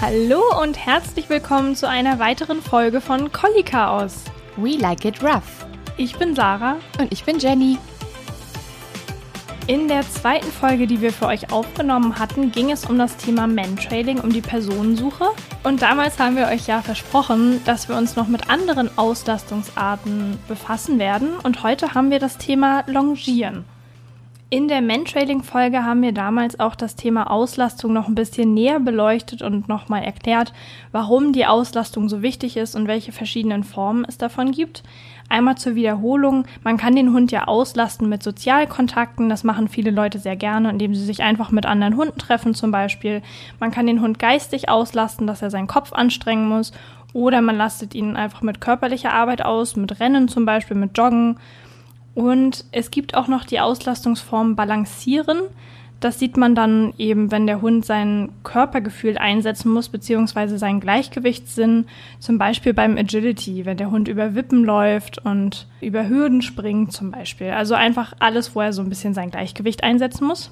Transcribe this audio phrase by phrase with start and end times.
[0.00, 4.22] Hallo und herzlich willkommen zu einer weiteren Folge von Collie Chaos.
[4.56, 5.66] We like it rough.
[5.96, 6.76] Ich bin Sarah.
[7.00, 7.76] Und ich bin Jenny.
[9.68, 13.48] In der zweiten Folge, die wir für euch aufgenommen hatten, ging es um das Thema
[13.48, 15.24] Mantrailing, um die Personensuche.
[15.64, 21.00] Und damals haben wir euch ja versprochen, dass wir uns noch mit anderen Auslastungsarten befassen
[21.00, 21.30] werden.
[21.42, 23.64] Und heute haben wir das Thema Longieren.
[24.48, 29.42] In der Mantrailing-Folge haben wir damals auch das Thema Auslastung noch ein bisschen näher beleuchtet
[29.42, 30.52] und nochmal erklärt,
[30.92, 34.84] warum die Auslastung so wichtig ist und welche verschiedenen Formen es davon gibt.
[35.28, 40.20] Einmal zur Wiederholung, man kann den Hund ja auslasten mit Sozialkontakten, das machen viele Leute
[40.20, 43.22] sehr gerne, indem sie sich einfach mit anderen Hunden treffen zum Beispiel.
[43.58, 46.72] Man kann den Hund geistig auslasten, dass er seinen Kopf anstrengen muss,
[47.12, 51.38] oder man lastet ihn einfach mit körperlicher Arbeit aus, mit Rennen zum Beispiel, mit Joggen
[52.16, 55.38] und es gibt auch noch die Auslastungsform Balancieren.
[56.00, 61.86] Das sieht man dann eben, wenn der Hund sein Körpergefühl einsetzen muss, beziehungsweise seinen Gleichgewichtssinn,
[62.18, 67.12] zum Beispiel beim Agility, wenn der Hund über Wippen läuft und über Hürden springt zum
[67.12, 67.50] Beispiel.
[67.50, 70.50] Also einfach alles, wo er so ein bisschen sein Gleichgewicht einsetzen muss.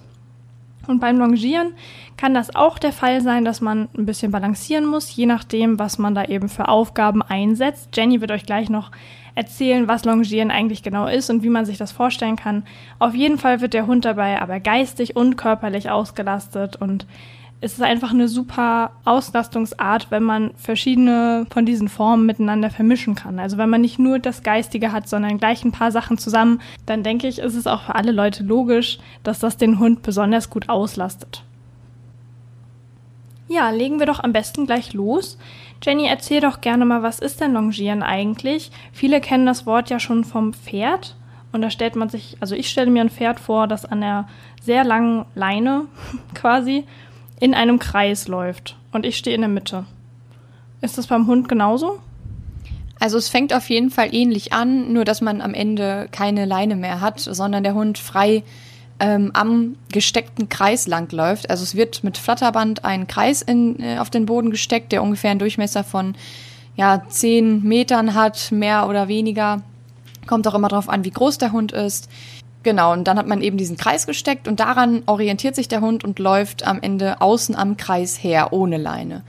[0.87, 1.73] Und beim Longieren
[2.17, 5.99] kann das auch der Fall sein, dass man ein bisschen balancieren muss, je nachdem, was
[5.99, 7.91] man da eben für Aufgaben einsetzt.
[7.95, 8.91] Jenny wird euch gleich noch
[9.35, 12.65] erzählen, was Longieren eigentlich genau ist und wie man sich das vorstellen kann.
[12.99, 17.07] Auf jeden Fall wird der Hund dabei aber geistig und körperlich ausgelastet und
[17.61, 23.39] es ist einfach eine super Auslastungsart, wenn man verschiedene von diesen Formen miteinander vermischen kann.
[23.39, 27.03] Also wenn man nicht nur das Geistige hat, sondern gleich ein paar Sachen zusammen, dann
[27.03, 30.69] denke ich, ist es auch für alle Leute logisch, dass das den Hund besonders gut
[30.69, 31.43] auslastet.
[33.49, 35.39] Ja, legen wir doch am besten gleich los.
[35.83, 38.71] Jenny, erzähl doch gerne mal, was ist denn Longieren eigentlich?
[38.93, 41.17] Viele kennen das Wort ja schon vom Pferd.
[41.53, 44.29] Und da stellt man sich, also ich stelle mir ein Pferd vor, das an einer
[44.61, 45.87] sehr langen Leine
[46.35, 46.85] quasi
[47.39, 48.77] in einem Kreis läuft.
[48.93, 49.85] Und ich stehe in der Mitte.
[50.81, 52.01] Ist das beim Hund genauso?
[52.99, 56.77] Also es fängt auf jeden Fall ähnlich an, nur dass man am Ende keine Leine
[56.77, 58.43] mehr hat, sondern der Hund frei
[59.01, 61.51] ähm, am gesteckten Kreis langläuft.
[61.51, 65.31] Also es wird mit Flatterband ein Kreis in, äh, auf den Boden gesteckt, der ungefähr
[65.31, 66.15] einen Durchmesser von
[66.77, 69.63] ja, zehn Metern hat, mehr oder weniger.
[70.27, 72.09] Kommt auch immer darauf an, wie groß der Hund ist.
[72.63, 76.03] Genau, und dann hat man eben diesen Kreis gesteckt und daran orientiert sich der Hund
[76.03, 79.23] und läuft am Ende außen am Kreis her, ohne Leine.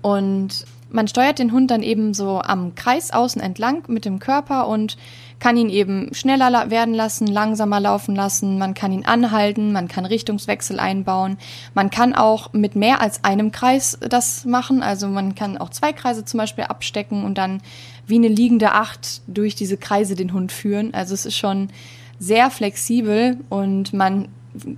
[0.00, 4.68] Und man steuert den Hund dann eben so am Kreis außen entlang mit dem Körper
[4.68, 4.96] und
[5.40, 10.04] kann ihn eben schneller werden lassen, langsamer laufen lassen, man kann ihn anhalten, man kann
[10.04, 11.38] Richtungswechsel einbauen,
[11.74, 15.92] man kann auch mit mehr als einem Kreis das machen, also man kann auch zwei
[15.92, 17.60] Kreise zum Beispiel abstecken und dann
[18.06, 20.94] wie eine liegende Acht durch diese Kreise den Hund führen.
[20.94, 21.68] Also es ist schon
[22.18, 24.28] sehr flexibel und man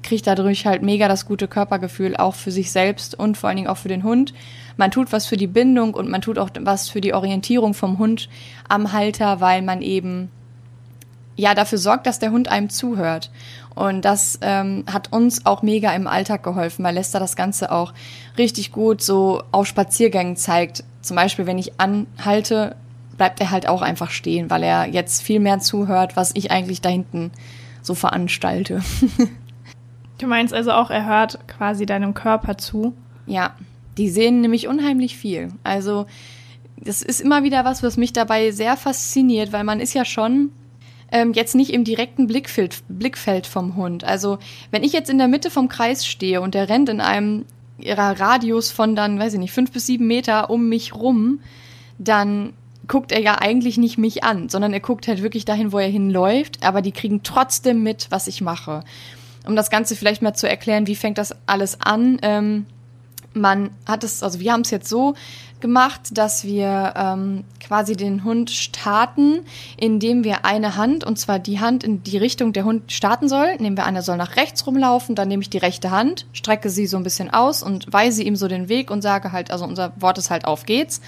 [0.02, 3.68] kriegt dadurch halt mega das gute Körpergefühl auch für sich selbst und vor allen Dingen
[3.68, 4.34] auch für den Hund.
[4.76, 7.98] Man tut was für die Bindung und man tut auch was für die Orientierung vom
[7.98, 8.28] Hund
[8.68, 10.30] am Halter, weil man eben
[11.40, 13.30] ja dafür sorgt, dass der Hund einem zuhört.
[13.74, 17.92] Und das ähm, hat uns auch mega im Alltag geholfen, weil Lester das Ganze auch
[18.36, 20.84] richtig gut so auf Spaziergängen zeigt.
[21.00, 22.76] Zum Beispiel, wenn ich anhalte,
[23.16, 26.80] bleibt er halt auch einfach stehen, weil er jetzt viel mehr zuhört, was ich eigentlich
[26.80, 27.30] da hinten
[27.82, 28.82] so veranstalte.
[30.18, 32.94] du meinst also auch, er hört quasi deinem Körper zu?
[33.26, 33.54] Ja,
[33.96, 35.48] die sehen nämlich unheimlich viel.
[35.64, 36.06] Also
[36.76, 40.50] das ist immer wieder was, was mich dabei sehr fasziniert, weil man ist ja schon
[41.12, 44.04] ähm, jetzt nicht im direkten Blickfeld, Blickfeld vom Hund.
[44.04, 44.38] Also
[44.70, 47.44] wenn ich jetzt in der Mitte vom Kreis stehe und der rennt in einem
[47.78, 51.40] ihrer Radius von dann, weiß ich nicht, fünf bis sieben Meter um mich rum,
[51.98, 52.52] dann
[52.88, 55.88] guckt er ja eigentlich nicht mich an, sondern er guckt halt wirklich dahin, wo er
[55.88, 58.82] hinläuft, aber die kriegen trotzdem mit, was ich mache.
[59.46, 62.18] Um das Ganze vielleicht mal zu erklären, wie fängt das alles an?
[62.22, 62.66] Ähm,
[63.32, 65.14] man hat es, also wir haben es jetzt so
[65.60, 69.40] gemacht, dass wir ähm, quasi den Hund starten,
[69.76, 73.56] indem wir eine Hand, und zwar die Hand in die Richtung der Hund starten soll,
[73.56, 76.70] nehmen wir an, er soll nach rechts rumlaufen, dann nehme ich die rechte Hand, strecke
[76.70, 79.64] sie so ein bisschen aus und weise ihm so den Weg und sage halt, also
[79.64, 81.00] unser Wort ist halt auf geht's.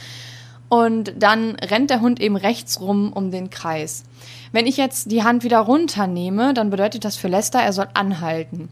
[0.68, 4.04] Und dann rennt der Hund eben rechts rum um den Kreis.
[4.52, 8.70] Wenn ich jetzt die Hand wieder runternehme, dann bedeutet das für Lester, er soll anhalten.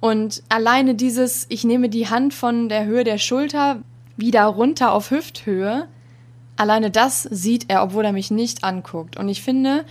[0.00, 3.80] Und alleine dieses, ich nehme die Hand von der Höhe der Schulter
[4.20, 5.86] wieder runter auf Hüfthöhe,
[6.56, 9.16] alleine das sieht er, obwohl er mich nicht anguckt.
[9.16, 9.84] Und ich finde,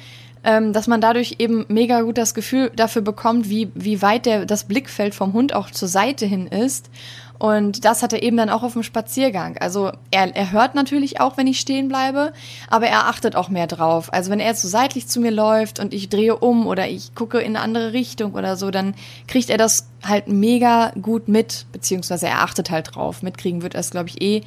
[0.44, 4.46] ähm, dass man dadurch eben mega gut das Gefühl dafür bekommt, wie, wie weit der,
[4.46, 6.90] das Blickfeld vom Hund auch zur Seite hin ist.
[7.39, 9.57] Und das hat er eben dann auch auf dem Spaziergang.
[9.59, 12.33] Also er, er hört natürlich auch, wenn ich stehen bleibe,
[12.69, 14.12] aber er achtet auch mehr drauf.
[14.12, 17.15] Also wenn er jetzt so seitlich zu mir läuft und ich drehe um oder ich
[17.15, 18.94] gucke in eine andere Richtung oder so, dann
[19.27, 23.24] kriegt er das halt mega gut mit, beziehungsweise er achtet halt drauf.
[23.24, 24.41] Mitkriegen wird er es, glaube ich, eh.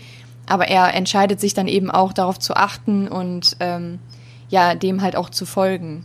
[0.46, 4.00] Aber er entscheidet sich dann eben auch darauf zu achten und ähm,
[4.50, 6.04] ja, dem halt auch zu folgen.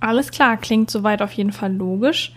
[0.00, 2.32] Alles klar, klingt soweit auf jeden Fall logisch.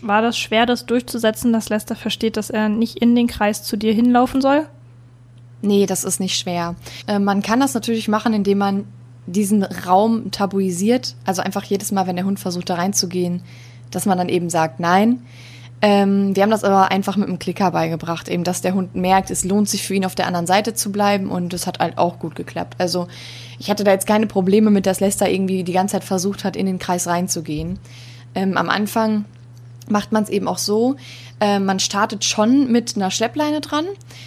[0.00, 3.76] War das schwer, das durchzusetzen, dass Lester versteht, dass er nicht in den Kreis zu
[3.76, 4.66] dir hinlaufen soll?
[5.60, 6.76] Nee, das ist nicht schwer.
[7.06, 8.84] Äh, man kann das natürlich machen, indem man
[9.26, 11.16] diesen Raum tabuisiert.
[11.24, 13.42] Also einfach jedes Mal, wenn der Hund versucht, da reinzugehen,
[13.90, 15.22] dass man dann eben sagt, nein.
[15.80, 19.30] Ähm, wir haben das aber einfach mit einem Klicker beigebracht, eben, dass der Hund merkt,
[19.30, 21.98] es lohnt sich für ihn auf der anderen Seite zu bleiben und es hat halt
[21.98, 22.74] auch gut geklappt.
[22.78, 23.06] Also
[23.60, 26.56] ich hatte da jetzt keine Probleme mit, dass Lester irgendwie die ganze Zeit versucht hat,
[26.56, 27.78] in den Kreis reinzugehen.
[28.34, 29.24] Ähm, am Anfang
[29.90, 30.96] macht man es eben auch so,
[31.40, 33.84] äh, man startet schon mit einer Schleppleine dran,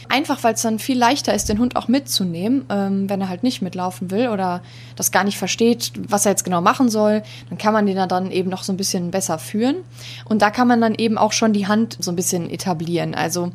[0.10, 3.44] einfach weil es dann viel leichter ist, den Hund auch mitzunehmen, ähm, wenn er halt
[3.44, 4.62] nicht mitlaufen will oder
[4.96, 8.32] das gar nicht versteht, was er jetzt genau machen soll, dann kann man den dann
[8.32, 9.78] eben noch so ein bisschen besser führen.
[10.26, 13.52] Und da kann man dann eben auch schon die Hand so ein bisschen etablieren, also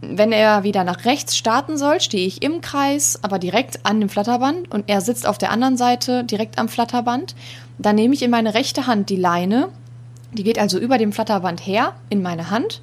[0.00, 4.08] wenn er wieder nach rechts starten soll, stehe ich im Kreis, aber direkt an dem
[4.08, 7.34] Flatterband und er sitzt auf der anderen Seite direkt am Flatterband.
[7.78, 9.68] Dann nehme ich in meine rechte Hand die Leine
[10.32, 12.82] die geht also über dem Flatterband her in meine Hand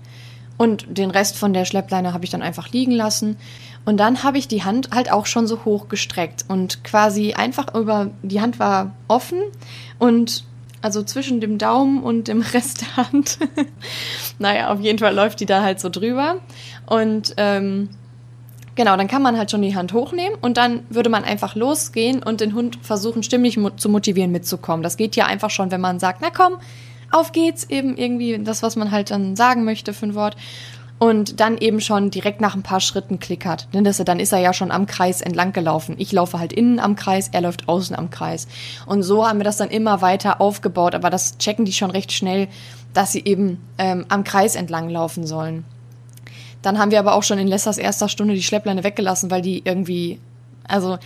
[0.57, 3.37] und den Rest von der Schleppleine habe ich dann einfach liegen lassen.
[3.85, 7.75] Und dann habe ich die Hand halt auch schon so hoch gestreckt und quasi einfach
[7.75, 9.39] über, die Hand war offen
[9.99, 10.43] und
[10.81, 13.37] also zwischen dem Daumen und dem Rest der Hand.
[14.39, 16.37] naja, auf jeden Fall läuft die da halt so drüber.
[16.87, 17.89] Und ähm,
[18.75, 22.23] genau, dann kann man halt schon die Hand hochnehmen und dann würde man einfach losgehen
[22.23, 24.83] und den Hund versuchen, stimmlich zu motivieren mitzukommen.
[24.83, 26.57] Das geht ja einfach schon, wenn man sagt, na komm,
[27.15, 30.35] auf geht's, eben irgendwie das, was man halt dann sagen möchte für ein Wort.
[30.97, 33.67] Und dann eben schon direkt nach ein paar Schritten klickert.
[33.73, 35.95] Dann ist er ja schon am Kreis entlang gelaufen.
[35.97, 38.47] Ich laufe halt innen am Kreis, er läuft außen am Kreis.
[38.85, 40.95] Und so haben wir das dann immer weiter aufgebaut.
[40.95, 42.47] Aber das checken die schon recht schnell,
[42.93, 45.65] dass sie eben ähm, am Kreis entlang laufen sollen.
[46.61, 49.63] Dann haben wir aber auch schon in Lessers erster Stunde die Schleppleine weggelassen, weil die
[49.65, 50.19] irgendwie
[50.67, 50.97] also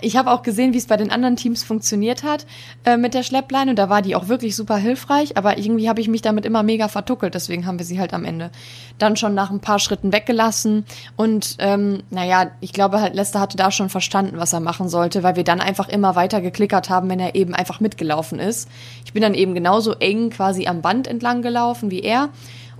[0.00, 2.46] ich habe auch gesehen, wie es bei den anderen Teams funktioniert hat
[2.84, 3.70] äh, mit der Schleppleine.
[3.70, 5.36] Und da war die auch wirklich super hilfreich.
[5.36, 7.34] Aber irgendwie habe ich mich damit immer mega vertuckelt.
[7.34, 8.50] Deswegen haben wir sie halt am Ende
[8.98, 10.84] dann schon nach ein paar Schritten weggelassen.
[11.16, 15.22] Und ähm, naja, ich glaube halt, Lester hatte da schon verstanden, was er machen sollte,
[15.22, 18.68] weil wir dann einfach immer weiter geklickert haben, wenn er eben einfach mitgelaufen ist.
[19.04, 22.30] Ich bin dann eben genauso eng quasi am Band entlang gelaufen wie er.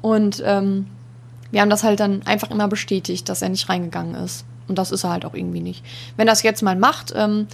[0.02, 0.86] Und ähm,
[1.50, 4.44] wir haben das halt dann einfach immer bestätigt, dass er nicht reingegangen ist.
[4.69, 5.84] Und das ist er halt auch irgendwie nicht.
[6.16, 7.46] Wenn das jetzt mal macht, ähm,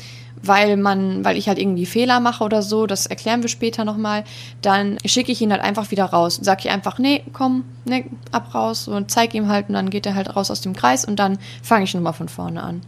[0.43, 4.25] weil man, weil ich halt irgendwie Fehler mache oder so, das erklären wir später nochmal,
[4.63, 6.39] dann schicke ich ihn halt einfach wieder raus.
[6.43, 10.07] Sag ich einfach, nee, komm, nee, ab raus und zeig ihm halt und dann geht
[10.07, 12.83] er halt raus aus dem Kreis und dann fange ich nochmal von vorne an.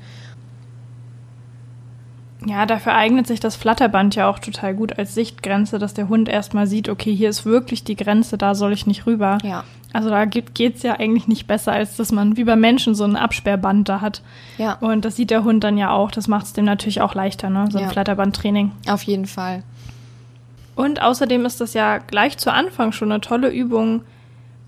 [2.44, 6.28] Ja, dafür eignet sich das Flatterband ja auch total gut als Sichtgrenze, dass der Hund
[6.28, 9.38] erstmal sieht, okay, hier ist wirklich die Grenze, da soll ich nicht rüber.
[9.44, 9.62] Ja.
[9.92, 13.04] Also da geht es ja eigentlich nicht besser, als dass man wie bei Menschen so
[13.04, 14.22] ein Absperrband da hat.
[14.56, 14.74] Ja.
[14.80, 16.10] Und das sieht der Hund dann ja auch.
[16.10, 17.68] Das macht es dem natürlich auch leichter, ne?
[17.70, 17.90] So ein ja.
[17.90, 18.72] Flatterbandtraining.
[18.88, 19.64] Auf jeden Fall.
[20.74, 24.02] Und außerdem ist das ja gleich zu Anfang schon eine tolle Übung,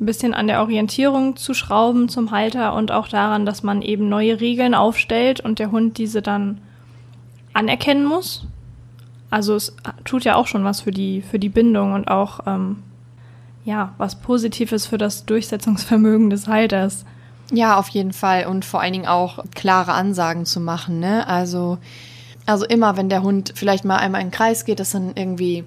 [0.01, 4.09] ein bisschen an der Orientierung zu schrauben zum Halter und auch daran, dass man eben
[4.09, 6.61] neue Regeln aufstellt und der Hund diese dann
[7.55, 8.47] anerkennen muss.
[9.31, 12.83] Also es tut ja auch schon was für die, für die Bindung und auch ähm,
[13.65, 17.05] ja, was Positives für das Durchsetzungsvermögen des Halters.
[17.51, 18.47] Ja, auf jeden Fall.
[18.47, 21.27] Und vor allen Dingen auch klare Ansagen zu machen, ne?
[21.27, 21.79] Also,
[22.47, 25.65] also immer, wenn der Hund vielleicht mal einmal in den Kreis geht, dass dann irgendwie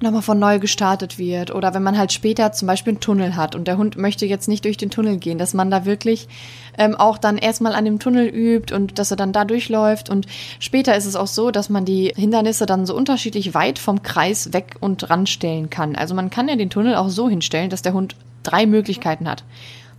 [0.00, 1.54] nochmal von neu gestartet wird.
[1.54, 4.48] Oder wenn man halt später zum Beispiel einen Tunnel hat und der Hund möchte jetzt
[4.48, 6.28] nicht durch den Tunnel gehen, dass man da wirklich
[6.76, 10.10] ähm, auch dann erstmal an dem Tunnel übt und dass er dann da durchläuft.
[10.10, 10.26] Und
[10.60, 14.52] später ist es auch so, dass man die Hindernisse dann so unterschiedlich weit vom Kreis
[14.52, 15.96] weg und ranstellen kann.
[15.96, 19.44] Also man kann ja den Tunnel auch so hinstellen, dass der Hund drei Möglichkeiten hat.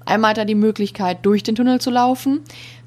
[0.06, 2.42] Einmal hat er die Möglichkeit, durch den Tunnel zu laufen.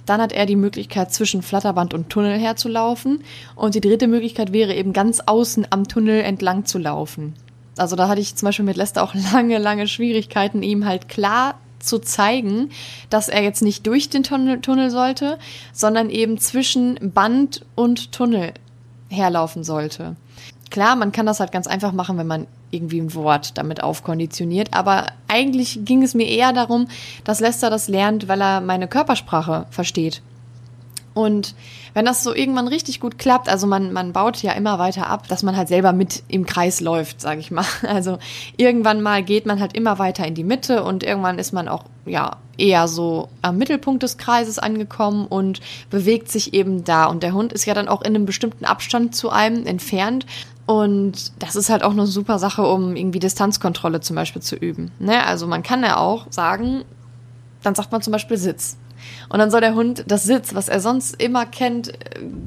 [0.07, 3.23] Dann hat er die Möglichkeit, zwischen Flatterband und Tunnel herzulaufen.
[3.55, 7.35] Und die dritte Möglichkeit wäre eben ganz außen am Tunnel entlang zu laufen.
[7.77, 11.55] Also da hatte ich zum Beispiel mit Lester auch lange, lange Schwierigkeiten, ihm halt klar
[11.79, 12.71] zu zeigen,
[13.11, 15.39] dass er jetzt nicht durch den Tunnel, Tunnel sollte,
[15.73, 18.53] sondern eben zwischen Band und Tunnel
[19.09, 20.17] herlaufen sollte.
[20.71, 24.75] Klar, man kann das halt ganz einfach machen, wenn man irgendwie ein Wort damit aufkonditioniert,
[24.75, 26.89] aber eigentlich ging es mir eher darum,
[27.23, 30.23] dass Lester das lernt, weil er meine Körpersprache versteht.
[31.15, 31.55] Und
[31.95, 35.29] wenn das so irgendwann richtig gut klappt, also man, man baut ja immer weiter ab,
[35.29, 37.65] dass man halt selber mit im Kreis läuft, sage ich mal.
[37.83, 38.19] Also
[38.57, 41.85] irgendwann mal geht man halt immer weiter in die Mitte und irgendwann ist man auch
[42.07, 45.61] ja eher so am Mittelpunkt des Kreises angekommen und
[45.91, 47.05] bewegt sich eben da.
[47.07, 50.27] Und der Hund ist ja dann auch in einem bestimmten Abstand zu einem entfernt.
[50.73, 54.91] Und das ist halt auch eine super Sache, um irgendwie Distanzkontrolle zum Beispiel zu üben.
[54.99, 55.23] Ne?
[55.23, 56.83] Also man kann ja auch sagen,
[57.63, 58.79] dann sagt man zum Beispiel Sitz.
[59.29, 61.93] Und dann soll der Hund das Sitz, was er sonst immer kennt,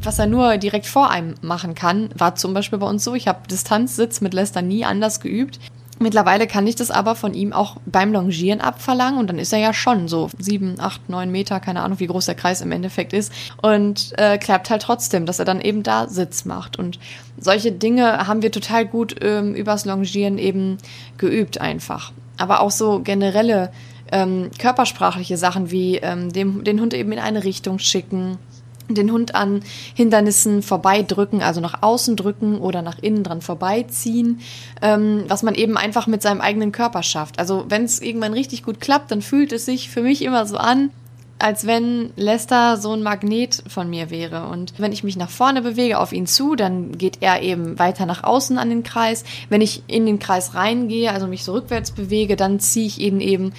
[0.01, 3.13] was er nur direkt vor einem machen kann, war zum Beispiel bei uns so.
[3.13, 5.59] Ich habe Distanzsitz mit Lester nie anders geübt.
[6.05, 9.57] Mittlerweile kann ich das aber von ihm auch beim Longieren abverlangen und dann ist er
[9.57, 13.11] ja schon so sieben, acht, neun Meter, keine Ahnung, wie groß der Kreis im Endeffekt
[13.11, 13.33] ist
[13.63, 16.99] und äh, klappt halt trotzdem, dass er dann eben da Sitz macht und
[17.39, 20.77] solche Dinge haben wir total gut ähm, übers Longieren eben
[21.17, 22.11] geübt einfach.
[22.37, 23.71] Aber auch so generelle
[24.11, 28.37] ähm, körpersprachliche Sachen wie ähm, dem, den Hund eben in eine Richtung schicken,
[28.87, 29.63] den Hund an
[29.93, 34.41] Hindernissen vorbeidrücken, also nach außen drücken oder nach innen dran vorbeiziehen,
[34.81, 37.39] ähm, was man eben einfach mit seinem eigenen Körper schafft.
[37.39, 40.57] Also wenn es irgendwann richtig gut klappt, dann fühlt es sich für mich immer so
[40.57, 40.91] an,
[41.37, 44.47] als wenn Lester so ein Magnet von mir wäre.
[44.47, 48.05] Und wenn ich mich nach vorne bewege auf ihn zu, dann geht er eben weiter
[48.05, 49.25] nach außen an den Kreis.
[49.49, 53.19] Wenn ich in den Kreis reingehe, also mich so rückwärts bewege, dann ziehe ich ihn
[53.19, 53.51] eben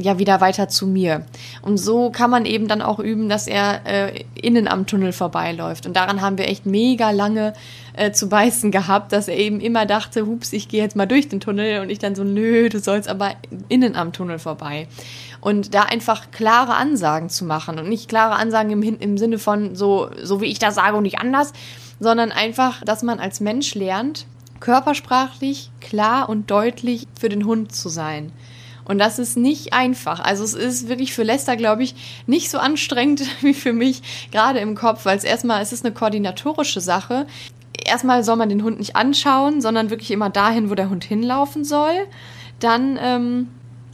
[0.00, 1.24] ja wieder weiter zu mir.
[1.62, 5.86] Und so kann man eben dann auch üben, dass er äh, innen am Tunnel vorbeiläuft.
[5.86, 7.52] Und daran haben wir echt mega lange
[7.94, 11.28] äh, zu beißen gehabt, dass er eben immer dachte, hups, ich gehe jetzt mal durch
[11.28, 13.32] den Tunnel und ich dann so, nö, du sollst aber
[13.68, 14.88] innen am Tunnel vorbei.
[15.40, 19.74] Und da einfach klare Ansagen zu machen und nicht klare Ansagen im, im Sinne von
[19.74, 21.52] so, so wie ich das sage und nicht anders,
[21.98, 24.26] sondern einfach, dass man als Mensch lernt,
[24.60, 28.32] körpersprachlich klar und deutlich für den Hund zu sein.
[28.90, 30.18] Und das ist nicht einfach.
[30.18, 31.94] Also es ist wirklich für Lester, glaube ich,
[32.26, 35.94] nicht so anstrengend wie für mich, gerade im Kopf, weil es erstmal, es ist eine
[35.94, 37.28] koordinatorische Sache.
[37.84, 41.64] Erstmal soll man den Hund nicht anschauen, sondern wirklich immer dahin, wo der Hund hinlaufen
[41.64, 41.94] soll.
[42.58, 43.48] Dann ähm,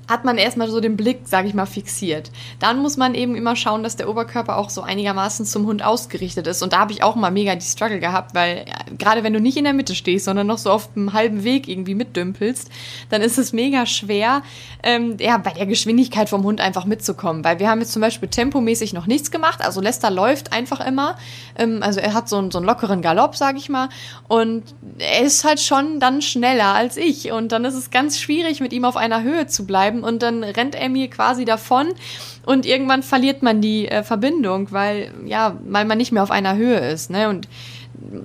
[0.09, 2.31] hat man erstmal so den Blick, sage ich mal, fixiert.
[2.61, 6.47] Dann muss man eben immer schauen, dass der Oberkörper auch so einigermaßen zum Hund ausgerichtet
[6.47, 6.63] ist.
[6.63, 9.41] Und da habe ich auch mal mega die Struggle gehabt, weil äh, gerade wenn du
[9.41, 12.71] nicht in der Mitte stehst, sondern noch so auf dem halben Weg irgendwie mitdümpelst,
[13.11, 14.43] dann ist es mega schwer,
[14.83, 17.45] ähm, ja, bei der Geschwindigkeit vom Hund einfach mitzukommen.
[17.45, 19.61] Weil wir haben jetzt zum Beispiel tempomäßig noch nichts gemacht.
[19.65, 21.17] Also Lester läuft einfach immer.
[21.59, 23.89] Ähm, also er hat so, einen, so einen lockeren Galopp, sage ich mal.
[24.29, 24.63] Und
[24.99, 27.33] er ist halt schon dann schneller als ich.
[27.33, 30.23] Und dann ist es ganz schwierig, mit ihm auf einer Höhe zu bleiben bleiben und
[30.23, 31.89] dann rennt mir quasi davon
[32.45, 36.57] und irgendwann verliert man die äh, Verbindung, weil ja, weil man nicht mehr auf einer
[36.57, 37.29] Höhe ist, ne?
[37.29, 37.49] Und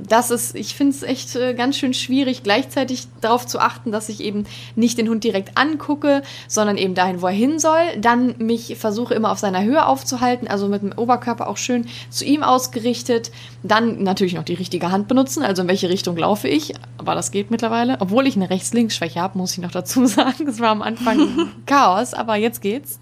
[0.07, 4.09] das ist, ich finde es echt äh, ganz schön schwierig, gleichzeitig darauf zu achten, dass
[4.09, 7.81] ich eben nicht den Hund direkt angucke, sondern eben dahin, wo er hin soll.
[7.99, 12.25] Dann mich versuche immer auf seiner Höhe aufzuhalten, also mit dem Oberkörper auch schön zu
[12.25, 13.31] ihm ausgerichtet.
[13.63, 16.73] Dann natürlich noch die richtige Hand benutzen, also in welche Richtung laufe ich.
[16.97, 17.97] Aber das geht mittlerweile.
[17.99, 20.45] Obwohl ich eine Rechts-Links-Schwäche habe, muss ich noch dazu sagen.
[20.45, 22.99] Das war am Anfang Chaos, aber jetzt geht's.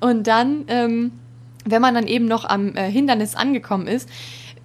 [0.00, 1.12] Und dann, ähm,
[1.64, 4.08] wenn man dann eben noch am äh, Hindernis angekommen ist,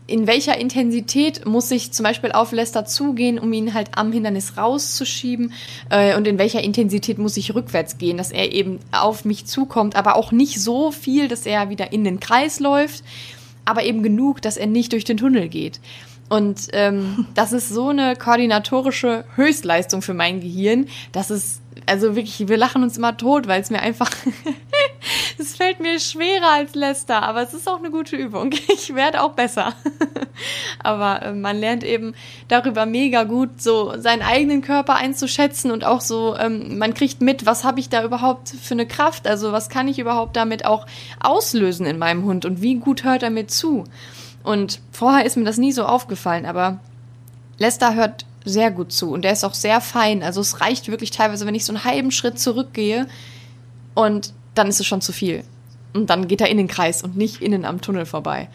[0.07, 4.57] in welcher Intensität muss ich zum Beispiel auf Lester zugehen, um ihn halt am Hindernis
[4.57, 5.51] rauszuschieben
[5.89, 9.97] äh, und in welcher Intensität muss ich rückwärts gehen, dass er eben auf mich zukommt,
[9.97, 13.03] aber auch nicht so viel, dass er wieder in den Kreis läuft,
[13.65, 15.81] aber eben genug, dass er nicht durch den Tunnel geht.
[16.29, 22.47] Und ähm, das ist so eine koordinatorische Höchstleistung für mein Gehirn, dass es also wirklich,
[22.47, 24.11] wir lachen uns immer tot, weil es mir einfach,
[25.77, 28.51] fällt mir schwerer als Lester, aber es ist auch eine gute Übung.
[28.67, 29.73] Ich werde auch besser.
[30.83, 32.13] aber äh, man lernt eben
[32.47, 37.45] darüber mega gut, so seinen eigenen Körper einzuschätzen und auch so, ähm, man kriegt mit,
[37.45, 40.85] was habe ich da überhaupt für eine Kraft, also was kann ich überhaupt damit auch
[41.19, 43.83] auslösen in meinem Hund und wie gut hört er mir zu.
[44.43, 46.79] Und vorher ist mir das nie so aufgefallen, aber
[47.57, 50.23] Lester hört sehr gut zu und der ist auch sehr fein.
[50.23, 53.07] Also es reicht wirklich teilweise, wenn ich so einen halben Schritt zurückgehe
[53.95, 55.43] und dann ist es schon zu viel.
[55.97, 58.49] Und dann geht er in den Kreis und nicht innen am Tunnel vorbei.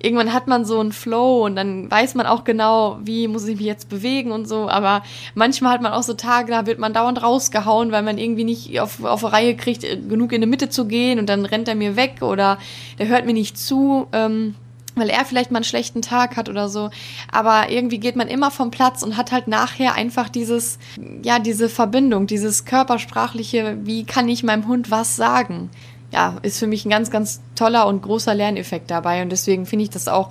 [0.00, 3.56] Irgendwann hat man so einen Flow und dann weiß man auch genau, wie muss ich
[3.56, 4.68] mich jetzt bewegen und so.
[4.68, 5.02] Aber
[5.34, 8.78] manchmal hat man auch so Tage, da wird man dauernd rausgehauen, weil man irgendwie nicht
[8.80, 11.96] auf, auf Reihe kriegt, genug in die Mitte zu gehen und dann rennt er mir
[11.96, 12.58] weg oder
[12.98, 14.06] der hört mir nicht zu.
[14.12, 14.54] Ähm,
[14.98, 16.90] weil er vielleicht mal einen schlechten Tag hat oder so.
[17.30, 20.78] Aber irgendwie geht man immer vom Platz und hat halt nachher einfach dieses,
[21.22, 25.70] ja, diese Verbindung, dieses körpersprachliche, wie kann ich meinem Hund was sagen?
[26.12, 29.22] Ja, ist für mich ein ganz, ganz toller und großer Lerneffekt dabei.
[29.22, 30.30] Und deswegen finde ich das auch,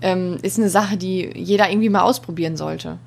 [0.00, 2.98] ähm, ist eine Sache, die jeder irgendwie mal ausprobieren sollte.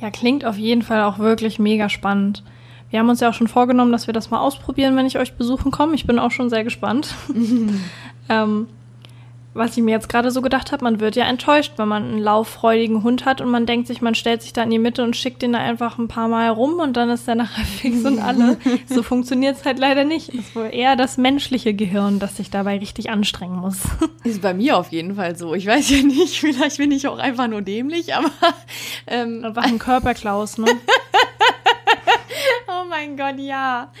[0.00, 2.42] Ja, klingt auf jeden Fall auch wirklich mega spannend.
[2.90, 5.34] Wir haben uns ja auch schon vorgenommen, dass wir das mal ausprobieren, wenn ich euch
[5.34, 5.94] besuchen komme.
[5.94, 7.14] Ich bin auch schon sehr gespannt.
[8.28, 8.68] ähm,
[9.54, 12.18] was ich mir jetzt gerade so gedacht habe, man wird ja enttäuscht, wenn man einen
[12.18, 15.16] lauffreudigen Hund hat und man denkt sich, man stellt sich da in die Mitte und
[15.16, 18.18] schickt den da einfach ein paar Mal rum und dann ist der nachher fix und
[18.18, 18.58] alle.
[18.86, 20.30] so funktioniert es halt leider nicht.
[20.30, 23.78] Es ist wohl eher das menschliche Gehirn, das sich dabei richtig anstrengen muss.
[24.24, 25.54] Ist bei mir auf jeden Fall so.
[25.54, 28.30] Ich weiß ja nicht, vielleicht bin ich auch einfach nur dämlich, aber
[29.06, 30.66] ähm, einfach ein Körperklaus, ne?
[32.68, 33.92] oh mein Gott, ja.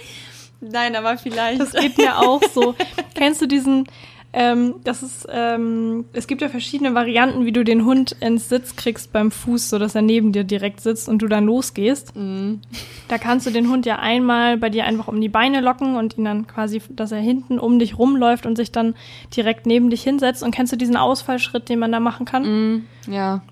[0.60, 1.60] Nein, aber vielleicht.
[1.60, 2.74] Das geht mir auch so.
[3.14, 3.86] Kennst du diesen,
[4.36, 8.74] ähm, das ist, ähm, es gibt ja verschiedene Varianten, wie du den Hund ins Sitz
[8.74, 12.16] kriegst beim Fuß, so dass er neben dir direkt sitzt und du dann losgehst.
[12.16, 12.60] Mhm.
[13.06, 16.18] Da kannst du den Hund ja einmal bei dir einfach um die Beine locken und
[16.18, 18.96] ihn dann quasi, dass er hinten um dich rumläuft und sich dann
[19.36, 20.42] direkt neben dich hinsetzt.
[20.42, 22.42] Und kennst du diesen Ausfallschritt, den man da machen kann?
[22.42, 22.84] Mhm.
[23.06, 23.42] Ja.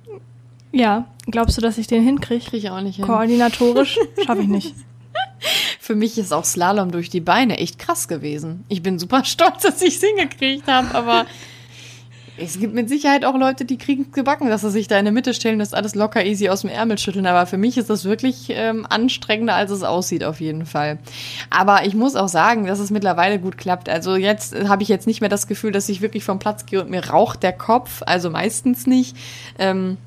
[0.72, 1.06] Ja.
[1.30, 2.44] Glaubst du, dass ich den hinkriege?
[2.44, 3.04] Krieg ich auch nicht hin.
[3.04, 4.74] Koordinatorisch schaffe ich nicht.
[5.80, 8.64] Für mich ist auch Slalom durch die Beine echt krass gewesen.
[8.68, 11.26] Ich bin super stolz, dass ich es hingekriegt habe, aber
[12.38, 15.12] es gibt mit Sicherheit auch Leute, die kriegen gebacken, dass sie sich da in der
[15.12, 17.26] Mitte stellen, das alles locker easy aus dem Ärmel schütteln.
[17.26, 20.98] Aber für mich ist das wirklich ähm, anstrengender, als es aussieht, auf jeden Fall.
[21.50, 23.88] Aber ich muss auch sagen, dass es mittlerweile gut klappt.
[23.90, 26.80] Also jetzt habe ich jetzt nicht mehr das Gefühl, dass ich wirklich vom Platz gehe
[26.80, 28.02] und mir raucht der Kopf.
[28.06, 29.14] Also meistens nicht.
[29.58, 29.98] Ähm,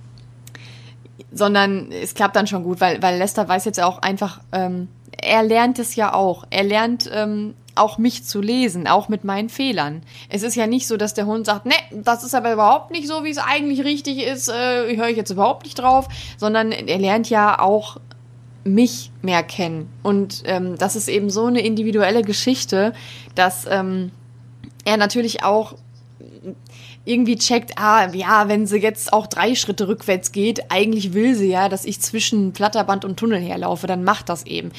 [1.31, 4.87] sondern es klappt dann schon gut, weil, weil Lester weiß jetzt auch einfach, ähm,
[5.21, 6.45] er lernt es ja auch.
[6.49, 10.01] Er lernt ähm, auch mich zu lesen, auch mit meinen Fehlern.
[10.29, 13.07] Es ist ja nicht so, dass der Hund sagt, ne, das ist aber überhaupt nicht
[13.07, 16.07] so, wie es eigentlich richtig ist, äh, höre ich jetzt überhaupt nicht drauf,
[16.37, 17.97] sondern er lernt ja auch
[18.63, 19.89] mich mehr kennen.
[20.01, 22.93] Und ähm, das ist eben so eine individuelle Geschichte,
[23.35, 24.11] dass ähm,
[24.85, 25.75] er natürlich auch
[27.05, 31.49] irgendwie checkt, ah, ja, wenn sie jetzt auch drei Schritte rückwärts geht, eigentlich will sie
[31.49, 34.71] ja, dass ich zwischen Flatterband und Tunnel herlaufe, dann macht das eben.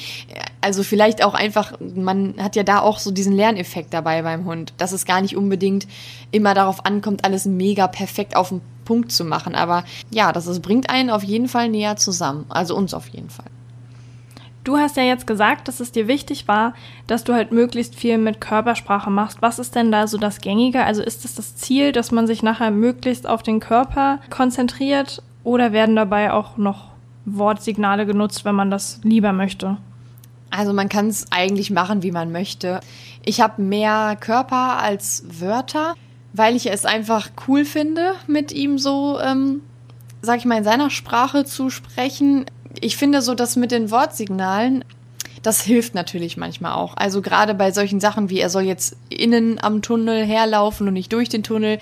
[0.61, 4.73] Also vielleicht auch einfach, man hat ja da auch so diesen Lerneffekt dabei beim Hund,
[4.77, 5.87] dass es gar nicht unbedingt
[6.31, 9.55] immer darauf ankommt, alles mega perfekt auf den Punkt zu machen.
[9.55, 12.45] Aber ja, das ist, bringt einen auf jeden Fall näher zusammen.
[12.49, 13.45] Also uns auf jeden Fall.
[14.67, 16.73] Du hast ja jetzt gesagt, dass es dir wichtig war,
[17.07, 19.41] dass du halt möglichst viel mit Körpersprache machst.
[19.41, 20.83] Was ist denn da so das Gängige?
[20.83, 25.71] Also ist es das Ziel, dass man sich nachher möglichst auf den Körper konzentriert oder
[25.71, 26.89] werden dabei auch noch
[27.23, 29.77] Wortsignale genutzt, wenn man das lieber möchte?
[30.49, 32.81] Also man kann es eigentlich machen, wie man möchte.
[33.23, 35.93] Ich habe mehr Körper als Wörter,
[36.33, 39.61] weil ich es einfach cool finde, mit ihm so, ähm,
[40.21, 42.43] sag ich mal, in seiner Sprache zu sprechen
[42.81, 44.83] ich finde so, dass mit den Wortsignalen,
[45.41, 46.95] das hilft natürlich manchmal auch.
[46.97, 51.13] Also gerade bei solchen Sachen wie er soll jetzt innen am Tunnel herlaufen und nicht
[51.13, 51.79] durch den Tunnel.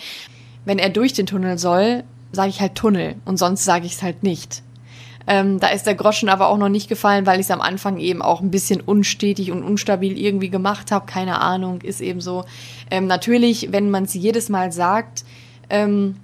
[0.65, 4.03] Wenn er durch den Tunnel soll, sage ich halt Tunnel und sonst sage ich es
[4.03, 4.61] halt nicht.
[5.27, 7.97] Ähm, da ist der Groschen aber auch noch nicht gefallen, weil ich es am Anfang
[7.97, 11.07] eben auch ein bisschen unstetig und unstabil irgendwie gemacht habe.
[11.07, 12.45] Keine Ahnung, ist eben so.
[12.91, 15.25] Ähm, natürlich, wenn man es jedes Mal sagt,
[15.69, 16.17] ähm,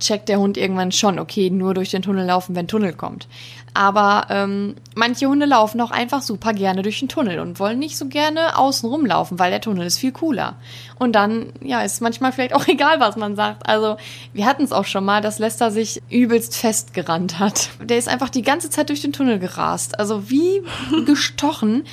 [0.00, 3.28] checkt der Hund irgendwann schon, okay, nur durch den Tunnel laufen, wenn Tunnel kommt.
[3.72, 7.96] Aber ähm, manche Hunde laufen auch einfach super gerne durch den Tunnel und wollen nicht
[7.96, 10.56] so gerne außen rumlaufen, weil der Tunnel ist viel cooler.
[10.98, 13.68] Und dann, ja, ist manchmal vielleicht auch egal, was man sagt.
[13.68, 13.96] Also,
[14.32, 17.70] wir hatten es auch schon mal, dass Lester sich übelst festgerannt hat.
[17.80, 19.98] Der ist einfach die ganze Zeit durch den Tunnel gerast.
[19.98, 20.62] Also wie
[21.06, 21.84] gestochen.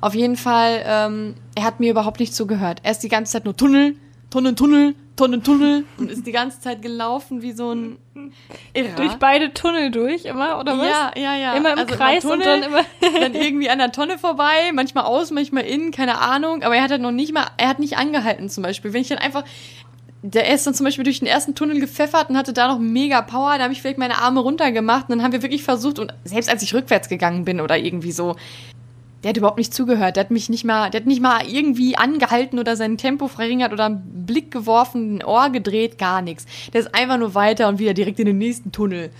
[0.00, 2.80] Auf jeden Fall, ähm, er hat mir überhaupt nicht zugehört.
[2.82, 3.96] Er ist die ganze Zeit nur Tunnel,
[4.30, 7.96] Tunnel, Tunnel, Tunnel, Tunnel und ist die ganze Zeit gelaufen wie so ein
[8.74, 8.94] Irrer.
[8.96, 10.86] Durch beide Tunnel durch immer, oder was?
[10.86, 11.54] Ja, ja, ja.
[11.54, 12.80] Immer im also Kreis Tunnel, und dann immer.
[13.20, 16.62] dann irgendwie an der Tonne vorbei, manchmal aus, manchmal innen, keine Ahnung.
[16.62, 18.92] Aber er hat halt noch nicht mal, er hat nicht angehalten zum Beispiel.
[18.92, 19.44] Wenn ich dann einfach,
[20.22, 23.22] der ist dann zum Beispiel durch den ersten Tunnel gepfeffert und hatte da noch mega
[23.22, 23.56] Power.
[23.56, 26.50] Da habe ich vielleicht meine Arme runtergemacht und dann haben wir wirklich versucht und selbst
[26.50, 28.36] als ich rückwärts gegangen bin oder irgendwie so,
[29.26, 30.14] der hat überhaupt nicht zugehört.
[30.14, 33.72] Der hat mich nicht mal, der hat nicht mal irgendwie angehalten oder sein Tempo verringert
[33.72, 36.46] oder einen Blick geworfen, ein Ohr gedreht, gar nichts.
[36.72, 39.10] Der ist einfach nur weiter und wieder direkt in den nächsten Tunnel.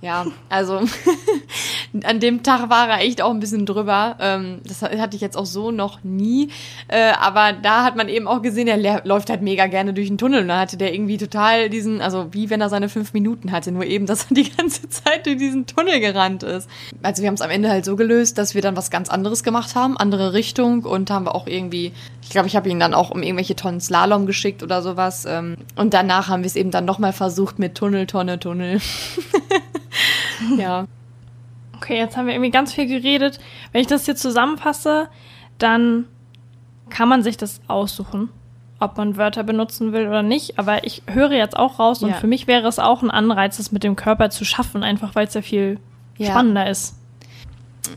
[0.00, 0.80] Ja, also
[2.04, 4.16] an dem Tag war er echt auch ein bisschen drüber.
[4.18, 6.48] Ähm, das hatte ich jetzt auch so noch nie.
[6.88, 10.16] Äh, aber da hat man eben auch gesehen, er läuft halt mega gerne durch den
[10.16, 10.42] Tunnel.
[10.42, 13.72] Und da hatte der irgendwie total diesen, also wie wenn er seine fünf Minuten hatte,
[13.72, 16.68] nur eben, dass er die ganze Zeit durch diesen Tunnel gerannt ist.
[17.02, 19.42] Also wir haben es am Ende halt so gelöst, dass wir dann was ganz anderes
[19.42, 22.94] gemacht haben, andere Richtung und haben wir auch irgendwie, ich glaube, ich habe ihn dann
[22.94, 25.26] auch um irgendwelche Tonnen Slalom geschickt oder sowas.
[25.26, 28.80] Ähm, und danach haben wir es eben dann nochmal versucht mit Tunnel, Tonne, Tunnel.
[30.58, 30.86] ja.
[31.82, 33.40] Okay, jetzt haben wir irgendwie ganz viel geredet.
[33.72, 35.08] Wenn ich das hier zusammenfasse,
[35.58, 36.04] dann
[36.90, 38.28] kann man sich das aussuchen,
[38.78, 40.60] ob man Wörter benutzen will oder nicht.
[40.60, 42.06] Aber ich höre jetzt auch raus ja.
[42.06, 45.16] und für mich wäre es auch ein Anreiz, das mit dem Körper zu schaffen, einfach
[45.16, 45.80] weil es ja viel
[46.18, 46.30] ja.
[46.30, 46.94] spannender ist.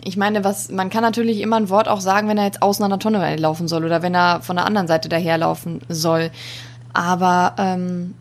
[0.04, 2.84] Ich meine, was, man kann natürlich immer ein Wort auch sagen, wenn er jetzt außen
[2.84, 6.32] an der Tonne laufen soll oder wenn er von der anderen Seite daherlaufen soll.
[6.91, 8.15] Aber ähm,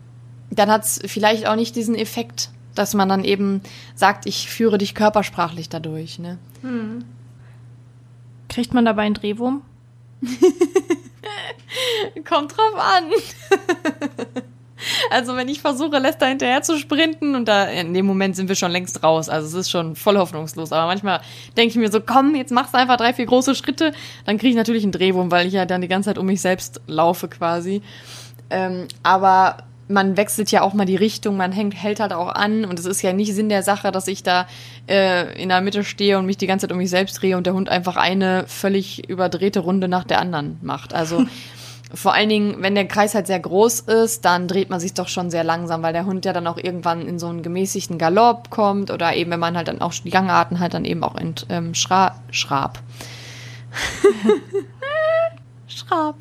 [0.51, 3.61] dann hat es vielleicht auch nicht diesen Effekt, dass man dann eben
[3.95, 6.19] sagt, ich führe dich körpersprachlich dadurch.
[6.19, 6.37] Ne?
[6.61, 7.05] Hm.
[8.49, 9.61] Kriegt man dabei einen Drehwurm?
[12.25, 13.11] Kommt drauf an.
[15.09, 18.55] Also wenn ich versuche, Lester hinterher zu sprinten und da in dem Moment sind wir
[18.55, 19.29] schon längst raus.
[19.29, 20.71] Also es ist schon voll hoffnungslos.
[20.71, 21.21] Aber manchmal
[21.57, 23.93] denke ich mir so, komm, jetzt machst du einfach drei, vier große Schritte.
[24.25, 26.41] Dann kriege ich natürlich einen Drehwurm, weil ich ja dann die ganze Zeit um mich
[26.41, 27.81] selbst laufe quasi.
[28.49, 32.65] Ähm, aber man wechselt ja auch mal die Richtung, man hängt, hält halt auch an
[32.65, 34.47] und es ist ja nicht Sinn der Sache, dass ich da
[34.89, 37.45] äh, in der Mitte stehe und mich die ganze Zeit um mich selbst drehe und
[37.45, 40.93] der Hund einfach eine völlig überdrehte Runde nach der anderen macht.
[40.93, 41.25] Also
[41.93, 45.07] vor allen Dingen, wenn der Kreis halt sehr groß ist, dann dreht man sich doch
[45.07, 48.49] schon sehr langsam, weil der Hund ja dann auch irgendwann in so einen gemäßigten Galopp
[48.49, 51.35] kommt oder eben, wenn man halt dann auch die Gangarten halt dann eben auch in
[51.49, 52.79] ähm, Schra Schrab.
[55.67, 56.15] Schrab.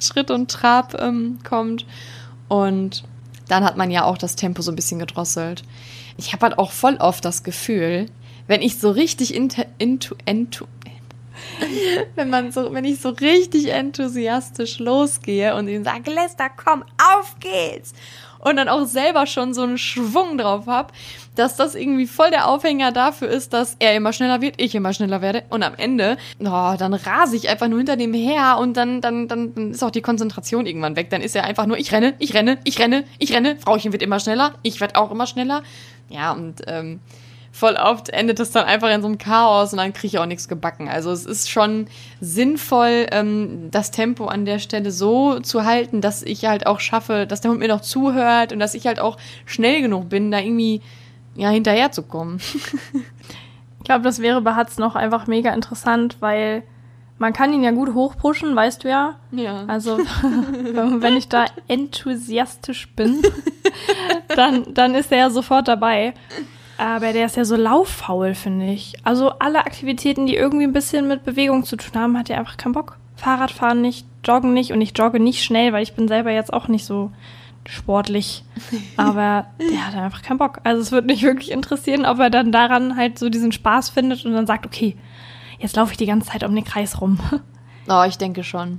[0.00, 1.86] Schritt und Trab ähm, kommt.
[2.52, 3.02] Und
[3.48, 5.62] dann hat man ja auch das Tempo so ein bisschen gedrosselt.
[6.18, 8.10] Ich habe halt auch voll oft das Gefühl,
[8.46, 10.66] wenn ich so richtig into, into,
[12.14, 17.36] wenn man so, wenn ich so richtig enthusiastisch losgehe und ihnen sage, Lester, komm, auf
[17.40, 17.94] geht's!
[18.42, 20.92] Und dann auch selber schon so einen Schwung drauf habe,
[21.36, 24.92] dass das irgendwie voll der Aufhänger dafür ist, dass er immer schneller wird, ich immer
[24.92, 25.44] schneller werde.
[25.48, 29.28] Und am Ende, oh, dann rase ich einfach nur hinter dem her und dann, dann,
[29.28, 31.08] dann, dann ist auch die Konzentration irgendwann weg.
[31.10, 33.56] Dann ist er einfach nur, ich renne, ich renne, ich renne, ich renne.
[33.56, 35.62] Frauchen wird immer schneller, ich werde auch immer schneller.
[36.08, 37.00] Ja, und ähm,
[37.52, 40.26] voll oft endet es dann einfach in so einem Chaos und dann kriege ich auch
[40.26, 40.88] nichts gebacken.
[40.88, 41.86] Also es ist schon
[42.20, 47.26] sinnvoll, ähm, das Tempo an der Stelle so zu halten, dass ich halt auch schaffe,
[47.26, 50.38] dass der Hund mir noch zuhört und dass ich halt auch schnell genug bin, da
[50.38, 50.80] irgendwie
[51.34, 52.38] ja hinterherzukommen.
[53.78, 56.62] ich glaube, das wäre bei Hatz noch einfach mega interessant, weil
[57.18, 59.16] man kann ihn ja gut hochpushen, weißt du ja.
[59.30, 59.64] Ja.
[59.68, 59.98] Also
[60.72, 63.22] wenn ich da enthusiastisch bin,
[64.34, 66.14] dann, dann ist er ja sofort dabei.
[66.82, 68.94] Aber der ist ja so lauffaul, finde ich.
[69.04, 72.56] Also alle Aktivitäten, die irgendwie ein bisschen mit Bewegung zu tun haben, hat er einfach
[72.56, 72.98] keinen Bock.
[73.14, 76.66] Fahrradfahren nicht, Joggen nicht und ich jogge nicht schnell, weil ich bin selber jetzt auch
[76.66, 77.12] nicht so
[77.68, 78.42] sportlich.
[78.96, 80.58] Aber der hat einfach keinen Bock.
[80.64, 84.24] Also es wird mich wirklich interessieren, ob er dann daran halt so diesen Spaß findet
[84.24, 84.96] und dann sagt, okay,
[85.60, 87.20] jetzt laufe ich die ganze Zeit um den Kreis rum.
[87.88, 88.78] Oh, ich denke schon.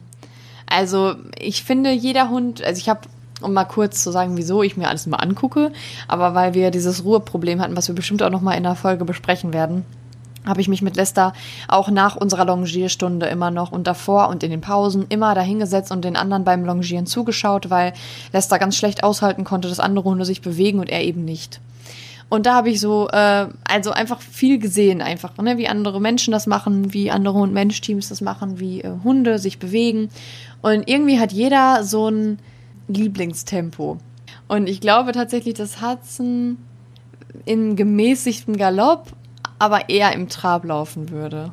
[0.65, 3.01] Also ich finde, jeder Hund, also ich habe
[3.43, 5.71] um mal kurz zu sagen, wieso ich mir alles mal angucke.
[6.07, 9.05] Aber weil wir dieses Ruheproblem hatten, was wir bestimmt auch noch mal in der Folge
[9.05, 9.85] besprechen werden,
[10.45, 11.33] habe ich mich mit Lester
[11.67, 16.03] auch nach unserer Longierstunde immer noch und davor und in den Pausen immer dahingesetzt und
[16.03, 17.93] den anderen beim Longieren zugeschaut, weil
[18.33, 21.61] Lester ganz schlecht aushalten konnte, dass andere Hunde sich bewegen und er eben nicht.
[22.29, 26.31] Und da habe ich so, äh, also einfach viel gesehen, einfach, ne, wie andere Menschen
[26.31, 30.09] das machen, wie andere Hund-Mensch-Teams das machen, wie äh, Hunde sich bewegen.
[30.63, 32.39] Und irgendwie hat jeder so ein,
[32.87, 33.97] Lieblingstempo.
[34.47, 36.57] Und ich glaube tatsächlich, dass Hudson
[37.45, 39.07] in gemäßigtem Galopp,
[39.59, 41.51] aber eher im Trab laufen würde.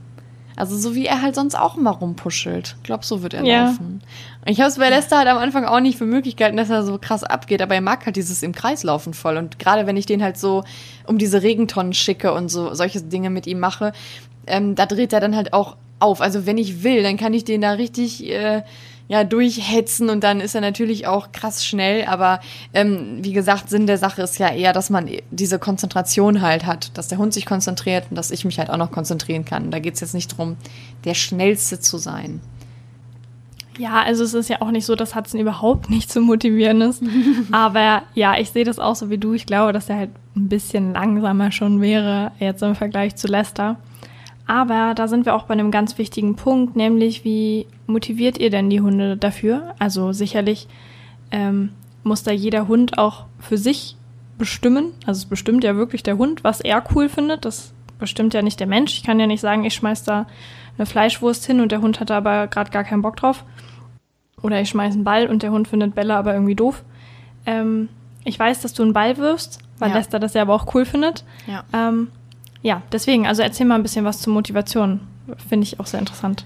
[0.57, 2.77] Also so wie er halt sonst auch immer rumpuschelt.
[2.77, 3.65] Ich glaube, so wird er ja.
[3.65, 4.03] laufen.
[4.45, 6.69] Und ich habe es bei Lester halt am Anfang auch nicht für möglich gehalten, dass
[6.69, 9.39] er so krass abgeht, aber er mag halt dieses im Kreis laufen voll.
[9.39, 10.65] Und gerade wenn ich den halt so
[11.07, 13.93] um diese Regentonnen schicke und so solche Dinge mit ihm mache,
[14.47, 16.21] ähm, da dreht er dann halt auch auf.
[16.21, 18.63] Also wenn ich will, dann kann ich den da richtig äh,
[19.11, 22.05] ja, durchhetzen und dann ist er natürlich auch krass schnell.
[22.05, 22.39] Aber
[22.73, 26.97] ähm, wie gesagt, Sinn der Sache ist ja eher, dass man diese Konzentration halt hat,
[26.97, 29.73] dass der Hund sich konzentriert und dass ich mich halt auch noch konzentrieren kann.
[29.73, 30.57] Da geht es jetzt nicht darum,
[31.05, 32.41] der Schnellste zu sein.
[33.79, 37.03] Ja, also es ist ja auch nicht so, dass Hudson überhaupt nicht zu motivieren ist.
[37.51, 39.33] Aber ja, ich sehe das auch so wie du.
[39.33, 43.77] Ich glaube, dass er halt ein bisschen langsamer schon wäre, jetzt im Vergleich zu Lester.
[44.51, 48.69] Aber da sind wir auch bei einem ganz wichtigen Punkt, nämlich wie motiviert ihr denn
[48.69, 49.77] die Hunde dafür?
[49.79, 50.67] Also sicherlich
[51.31, 51.71] ähm,
[52.03, 53.97] muss da jeder Hund auch für sich
[54.39, 54.87] bestimmen.
[55.07, 57.45] Also es bestimmt ja wirklich der Hund, was er cool findet.
[57.45, 58.95] Das bestimmt ja nicht der Mensch.
[58.95, 60.27] Ich kann ja nicht sagen, ich schmeiß da
[60.77, 63.45] eine Fleischwurst hin und der Hund hat da aber gerade gar keinen Bock drauf.
[64.43, 66.83] Oder ich schmeiß einen Ball und der Hund findet Bälle aber irgendwie doof.
[67.47, 67.89] Ähm,
[68.25, 69.99] ich weiß, dass du einen Ball wirfst, weil ja.
[69.99, 71.23] Lester das ja aber auch cool findet.
[71.47, 71.63] Ja.
[71.73, 72.09] Ähm,
[72.63, 75.01] ja, deswegen, also erzähl mal ein bisschen was zur Motivation.
[75.49, 76.45] Finde ich auch sehr interessant.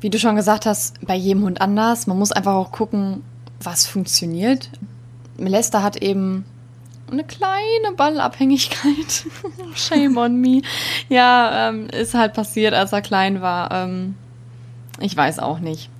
[0.00, 2.06] Wie du schon gesagt hast, bei jedem Hund anders.
[2.06, 3.22] Man muss einfach auch gucken,
[3.60, 4.70] was funktioniert.
[5.36, 6.44] Melester hat eben
[7.10, 9.26] eine kleine Ballabhängigkeit.
[9.74, 10.62] Shame on me.
[11.08, 13.70] Ja, ähm, ist halt passiert, als er klein war.
[13.70, 14.14] Ähm,
[15.00, 15.90] ich weiß auch nicht.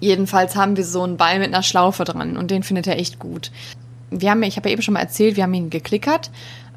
[0.00, 3.18] Jedenfalls haben wir so einen Ball mit einer Schlaufe dran und den findet er echt
[3.18, 3.50] gut.
[4.10, 6.30] Wir haben, ich habe ja eben schon mal erzählt, wir haben ihn geklickert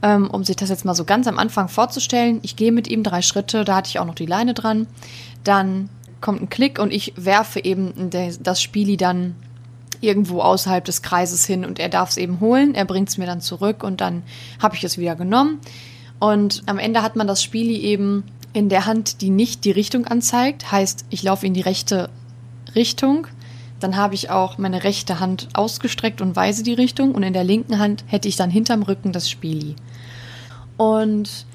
[0.06, 2.40] ähm, um sich das jetzt mal so ganz am Anfang vorzustellen.
[2.44, 4.86] Ich gehe mit ihm drei Schritte, da hatte ich auch noch die Leine dran.
[5.44, 5.90] Dann
[6.22, 9.36] kommt ein Klick und ich werfe eben das Spieli dann
[10.02, 12.76] irgendwo außerhalb des Kreises hin und er darf es eben holen.
[12.76, 14.22] Er bringt es mir dann zurück und dann
[14.62, 15.60] habe ich es wieder genommen.
[16.20, 20.06] Und am Ende hat man das Spieli eben in der Hand, die nicht die Richtung
[20.06, 20.72] anzeigt.
[20.72, 22.12] Heißt, ich laufe in die rechte
[22.76, 23.26] Richtung.
[23.80, 27.16] Dann habe ich auch meine rechte Hand ausgestreckt und weise die Richtung.
[27.16, 29.76] Und in der linken Hand hätte ich dann hinterm Rücken das Spieli.
[30.78, 31.46] Und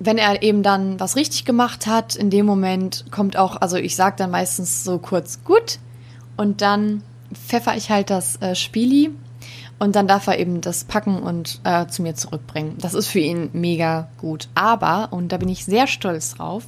[0.00, 3.96] wenn er eben dann was richtig gemacht hat, in dem Moment kommt auch, also ich
[3.96, 5.78] sage dann meistens so kurz gut
[6.36, 7.02] und dann
[7.32, 9.10] pfeffer ich halt das äh, Spieli
[9.78, 12.76] und dann darf er eben das packen und äh, zu mir zurückbringen.
[12.78, 14.48] Das ist für ihn mega gut.
[14.54, 16.64] Aber, und da bin ich sehr stolz drauf,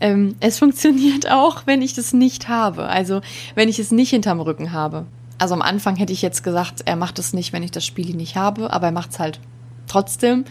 [0.00, 2.84] ähm, es funktioniert auch, wenn ich das nicht habe.
[2.84, 3.20] Also
[3.54, 5.06] wenn ich es nicht hinterm Rücken habe.
[5.38, 8.14] Also am Anfang hätte ich jetzt gesagt, er macht es nicht, wenn ich das Spiel
[8.14, 9.40] nicht habe, aber er macht es halt
[9.86, 10.44] trotzdem.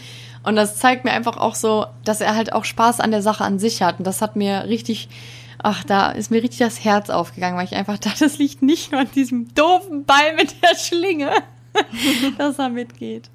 [0.50, 3.44] Und das zeigt mir einfach auch so, dass er halt auch Spaß an der Sache
[3.44, 4.00] an sich hat.
[4.00, 5.08] Und das hat mir richtig,
[5.60, 8.92] ach, da ist mir richtig das Herz aufgegangen, weil ich einfach dachte, das liegt nicht
[8.92, 11.30] nur an diesem doofen Ball mit der Schlinge,
[12.40, 13.30] dass er mitgeht.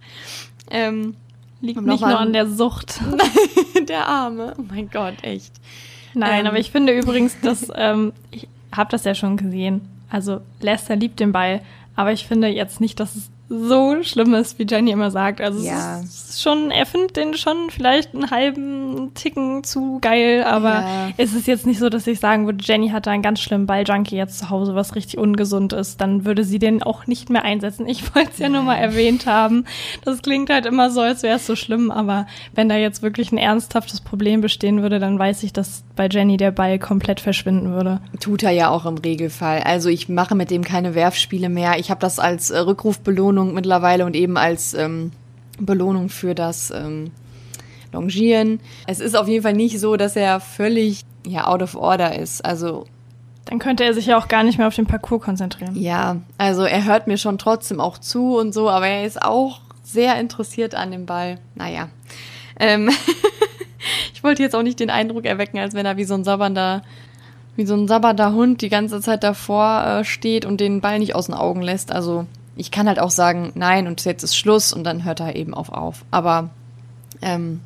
[0.72, 1.14] Ähm,
[1.60, 2.98] liegt nicht nur an der Sucht.
[3.88, 4.54] der Arme.
[4.58, 5.52] Oh mein Gott, echt.
[6.14, 6.46] Nein, ähm.
[6.48, 9.88] aber ich finde übrigens, dass ähm, ich habe das ja schon gesehen.
[10.10, 11.60] Also Lester liebt den Ball,
[11.94, 13.30] aber ich finde jetzt nicht, dass es
[13.62, 15.40] so schlimm ist, wie Jenny immer sagt.
[15.40, 16.00] Also ja.
[16.00, 21.08] es ist schon, er findet den schon vielleicht einen halben Ticken zu geil, aber ja.
[21.16, 23.66] es ist jetzt nicht so, dass ich sagen würde, Jenny hat da einen ganz schlimmen
[23.66, 26.00] Balljunkie jetzt zu Hause, was richtig ungesund ist.
[26.00, 27.86] Dann würde sie den auch nicht mehr einsetzen.
[27.86, 29.64] Ich wollte es ja nur mal erwähnt haben.
[30.04, 33.32] Das klingt halt immer so, als wäre es so schlimm, aber wenn da jetzt wirklich
[33.32, 37.72] ein ernsthaftes Problem bestehen würde, dann weiß ich, dass bei Jenny der Ball komplett verschwinden
[37.72, 38.00] würde.
[38.20, 39.60] Tut er ja auch im Regelfall.
[39.60, 41.78] Also ich mache mit dem keine Werfspiele mehr.
[41.78, 45.12] Ich habe das als äh, Rückrufbelohnung Belohnung mittlerweile und eben als ähm,
[45.58, 47.10] Belohnung für das ähm,
[47.92, 48.60] Longieren.
[48.86, 52.44] Es ist auf jeden Fall nicht so, dass er völlig ja out of order ist.
[52.44, 52.86] Also
[53.44, 55.76] dann könnte er sich ja auch gar nicht mehr auf den Parcours konzentrieren.
[55.76, 59.60] Ja, also er hört mir schon trotzdem auch zu und so, aber er ist auch
[59.82, 61.38] sehr interessiert an dem Ball.
[61.54, 61.88] Naja.
[62.58, 62.90] Ähm
[64.14, 66.82] ich wollte jetzt auch nicht den Eindruck erwecken, als wenn er wie so ein sabbernder,
[67.54, 71.14] wie so ein sabbernder Hund die ganze Zeit davor äh, steht und den Ball nicht
[71.14, 71.92] aus den Augen lässt.
[71.92, 75.36] Also ich kann halt auch sagen, nein, und jetzt ist Schluss und dann hört er
[75.36, 76.04] eben auf auf.
[76.10, 76.50] Aber
[77.22, 77.60] ähm,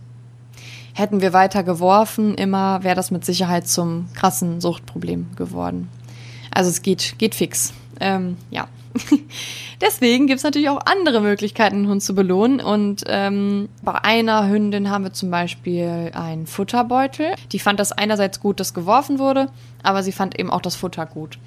[0.94, 5.88] hätten wir weiter geworfen, immer wäre das mit Sicherheit zum krassen Suchtproblem geworden.
[6.50, 7.72] Also es geht, geht fix.
[8.00, 8.68] Ähm, ja.
[9.80, 12.60] Deswegen gibt es natürlich auch andere Möglichkeiten, einen Hund zu belohnen.
[12.60, 17.34] Und ähm, bei einer Hündin haben wir zum Beispiel einen Futterbeutel.
[17.52, 19.50] Die fand das einerseits gut, dass geworfen wurde,
[19.82, 21.38] aber sie fand eben auch das Futter gut.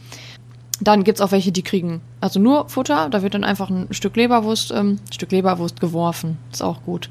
[0.82, 3.10] Dann gibt's auch welche, die kriegen also nur Futter.
[3.10, 6.38] Da wird dann einfach ein Stück Leberwurst, ähm, Stück Leberwurst geworfen.
[6.52, 7.10] Ist auch gut.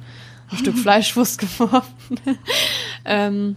[0.51, 2.21] Ein Stück Fleischwurst geworfen.
[3.05, 3.57] ähm,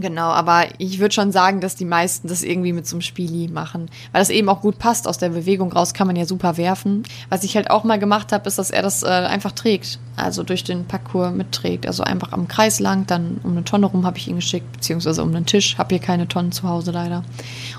[0.00, 3.48] Genau, aber ich würde schon sagen, dass die meisten das irgendwie mit so einem Spieli
[3.48, 5.08] machen, weil das eben auch gut passt.
[5.08, 7.02] Aus der Bewegung raus kann man ja super werfen.
[7.30, 10.44] Was ich halt auch mal gemacht habe, ist, dass er das äh, einfach trägt, also
[10.44, 11.86] durch den Parcours mitträgt.
[11.86, 15.20] Also einfach am Kreis lang, dann um eine Tonne rum habe ich ihn geschickt, beziehungsweise
[15.22, 15.78] um einen Tisch.
[15.78, 17.24] Habe hier keine Tonnen zu Hause leider.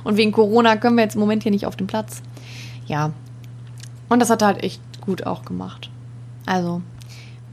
[0.03, 2.21] Und wegen Corona können wir jetzt im Moment hier nicht auf den Platz.
[2.87, 3.11] Ja.
[4.09, 5.89] Und das hat er halt echt gut auch gemacht.
[6.45, 6.81] Also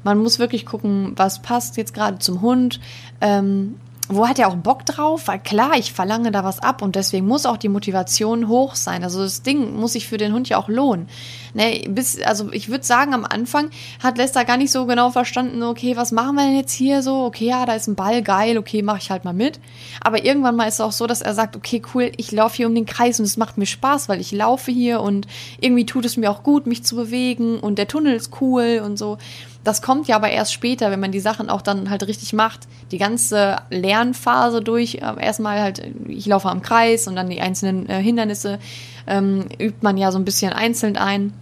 [0.05, 2.81] man muss wirklich gucken, was passt jetzt gerade zum Hund.
[3.21, 3.77] Ähm,
[4.09, 5.27] wo hat er auch Bock drauf?
[5.27, 9.03] Weil klar, ich verlange da was ab und deswegen muss auch die Motivation hoch sein.
[9.03, 11.09] Also das Ding muss sich für den Hund ja auch lohnen.
[11.55, 13.71] Ne, bis, also ich würde sagen, am Anfang
[14.03, 17.25] hat Lester gar nicht so genau verstanden, okay, was machen wir denn jetzt hier so?
[17.25, 19.59] Okay, ja, da ist ein Ball, geil, okay, mache ich halt mal mit.
[20.03, 22.67] Aber irgendwann mal ist es auch so, dass er sagt, okay, cool, ich laufe hier
[22.67, 25.27] um den Kreis und es macht mir Spaß, weil ich laufe hier und
[25.61, 28.99] irgendwie tut es mir auch gut, mich zu bewegen und der Tunnel ist cool und
[28.99, 29.19] so.
[29.67, 32.69] Das kommt ja aber erst später, wenn man die Sachen auch dann halt richtig macht.
[32.93, 37.89] Die ganze Lernphase durch, äh, erstmal halt, ich laufe am Kreis und dann die einzelnen
[37.89, 38.61] äh, Hindernisse
[39.09, 41.33] ähm, übt man ja so ein bisschen einzeln ein.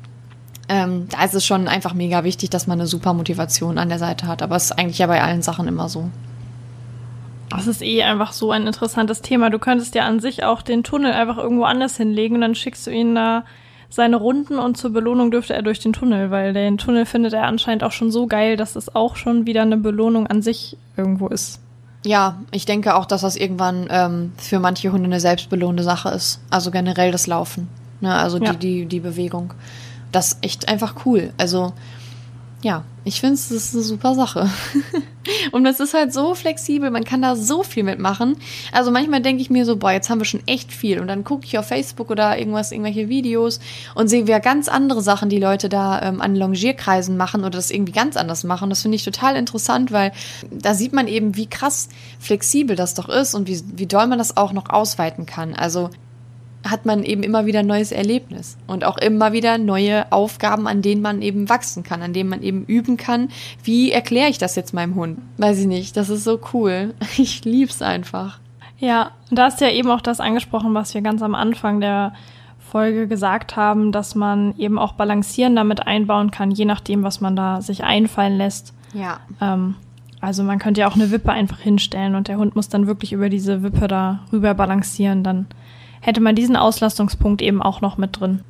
[0.70, 3.98] Ähm, da ist es schon einfach mega wichtig, dass man eine super Motivation an der
[3.98, 4.40] Seite hat.
[4.40, 6.08] Aber es ist eigentlich ja bei allen Sachen immer so.
[7.50, 9.50] Das ist eh einfach so ein interessantes Thema.
[9.50, 12.86] Du könntest ja an sich auch den Tunnel einfach irgendwo anders hinlegen und dann schickst
[12.86, 13.44] du ihn da
[13.94, 17.44] seine Runden und zur Belohnung dürfte er durch den Tunnel, weil den Tunnel findet er
[17.44, 21.28] anscheinend auch schon so geil, dass es auch schon wieder eine Belohnung an sich irgendwo
[21.28, 21.60] ist.
[22.04, 26.40] Ja, ich denke auch, dass das irgendwann ähm, für manche Hunde eine selbstbelohnende Sache ist.
[26.50, 27.68] Also generell das Laufen.
[28.00, 28.12] Ne?
[28.14, 28.52] Also die, ja.
[28.52, 29.54] die, die Bewegung.
[30.12, 31.32] Das ist echt einfach cool.
[31.38, 31.72] Also
[32.64, 34.48] ja, ich finde, es ist eine super Sache.
[35.52, 38.38] und es ist halt so flexibel, man kann da so viel mitmachen.
[38.72, 40.98] Also manchmal denke ich mir so, boah, jetzt haben wir schon echt viel.
[40.98, 43.60] Und dann gucke ich auf Facebook oder irgendwas, irgendwelche Videos
[43.94, 47.70] und sehe wieder ganz andere Sachen, die Leute da ähm, an Longierkreisen machen oder das
[47.70, 48.70] irgendwie ganz anders machen.
[48.70, 50.12] Das finde ich total interessant, weil
[50.50, 54.16] da sieht man eben, wie krass flexibel das doch ist und wie, wie doll man
[54.16, 55.52] das auch noch ausweiten kann.
[55.52, 55.90] Also
[56.64, 60.82] hat man eben immer wieder ein neues Erlebnis und auch immer wieder neue Aufgaben, an
[60.82, 63.28] denen man eben wachsen kann, an denen man eben üben kann.
[63.62, 65.18] Wie erkläre ich das jetzt meinem Hund?
[65.36, 65.96] Weiß ich nicht.
[65.96, 66.94] Das ist so cool.
[67.16, 68.40] Ich lieb's einfach.
[68.78, 71.80] Ja, und da hast du ja eben auch das angesprochen, was wir ganz am Anfang
[71.80, 72.12] der
[72.58, 77.36] Folge gesagt haben, dass man eben auch Balancieren damit einbauen kann, je nachdem, was man
[77.36, 78.74] da sich einfallen lässt.
[78.92, 79.20] Ja.
[79.40, 79.76] Ähm,
[80.20, 83.12] also man könnte ja auch eine Wippe einfach hinstellen und der Hund muss dann wirklich
[83.12, 85.22] über diese Wippe da rüber balancieren.
[85.22, 85.46] Dann
[86.04, 88.42] hätte man diesen Auslastungspunkt eben auch noch mit drin.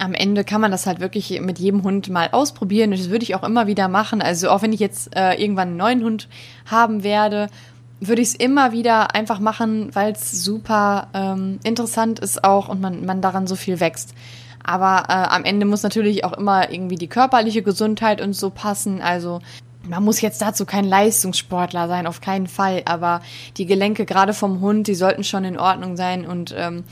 [0.00, 2.90] Am Ende kann man das halt wirklich mit jedem Hund mal ausprobieren.
[2.90, 4.20] Das würde ich auch immer wieder machen.
[4.20, 6.28] Also auch wenn ich jetzt äh, irgendwann einen neuen Hund
[6.66, 7.46] haben werde,
[8.00, 12.80] würde ich es immer wieder einfach machen, weil es super ähm, interessant ist auch und
[12.80, 14.12] man, man daran so viel wächst.
[14.64, 19.00] Aber äh, am Ende muss natürlich auch immer irgendwie die körperliche Gesundheit und so passen.
[19.00, 19.38] Also
[19.92, 23.20] man muss jetzt dazu kein Leistungssportler sein, auf keinen Fall, aber
[23.58, 26.84] die Gelenke gerade vom Hund, die sollten schon in Ordnung sein und ähm,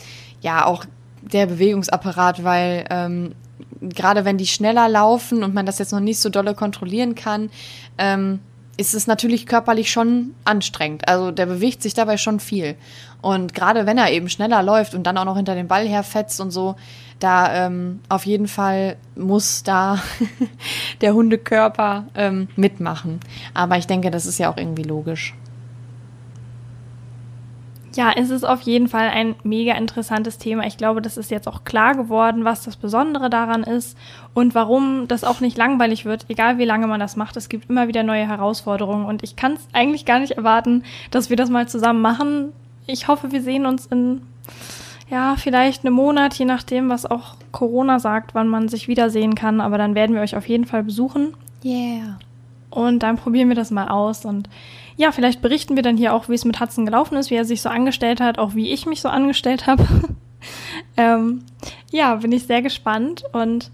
[0.43, 0.85] ja, auch
[1.23, 3.35] der Bewegungsapparat, weil ähm,
[3.81, 7.49] gerade wenn die schneller laufen und man das jetzt noch nicht so dolle kontrollieren kann,
[7.97, 8.41] ähm,
[8.77, 11.09] ist es natürlich körperlich schon anstrengend.
[11.09, 12.77] Also der bewegt sich dabei schon viel.
[13.23, 16.39] Und gerade wenn er eben schneller läuft und dann auch noch hinter den Ball herfetzt
[16.41, 16.77] und so,
[17.21, 19.99] da ähm, auf jeden Fall muss da
[21.01, 23.21] der Hundekörper ähm, mitmachen.
[23.55, 25.35] Aber ich denke, das ist ja auch irgendwie logisch.
[27.95, 30.65] Ja, es ist auf jeden Fall ein mega interessantes Thema.
[30.65, 33.99] Ich glaube, das ist jetzt auch klar geworden, was das Besondere daran ist
[34.33, 37.37] und warum das auch nicht langweilig wird, egal wie lange man das macht.
[37.37, 41.31] Es gibt immer wieder neue Herausforderungen und ich kann es eigentlich gar nicht erwarten, dass
[41.31, 42.53] wir das mal zusammen machen.
[42.87, 44.23] Ich hoffe, wir sehen uns in
[45.11, 49.61] ja, vielleicht einen Monat, je nachdem, was auch Corona sagt, wann man sich wiedersehen kann.
[49.61, 51.35] Aber dann werden wir euch auf jeden Fall besuchen.
[51.65, 52.19] Yeah.
[52.71, 54.25] Und dann probieren wir das mal aus.
[54.25, 54.49] Und
[54.97, 57.45] ja, vielleicht berichten wir dann hier auch, wie es mit Hudson gelaufen ist, wie er
[57.45, 59.85] sich so angestellt hat, auch wie ich mich so angestellt habe.
[60.97, 61.43] ähm,
[61.91, 63.25] ja, bin ich sehr gespannt.
[63.33, 63.73] Und